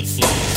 the 0.00 0.04
floor. 0.04 0.47